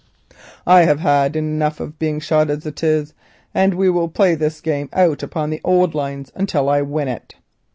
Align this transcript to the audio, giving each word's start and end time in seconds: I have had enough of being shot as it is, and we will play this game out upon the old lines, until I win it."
I 0.65 0.81
have 0.85 1.01
had 1.01 1.35
enough 1.35 1.79
of 1.79 1.99
being 1.99 2.19
shot 2.19 2.49
as 2.49 2.65
it 2.65 2.83
is, 2.83 3.13
and 3.53 3.75
we 3.75 3.87
will 3.87 4.07
play 4.09 4.33
this 4.33 4.59
game 4.59 4.89
out 4.93 5.21
upon 5.21 5.51
the 5.51 5.61
old 5.63 5.93
lines, 5.93 6.31
until 6.35 6.69
I 6.69 6.81
win 6.81 7.07
it." 7.07 7.35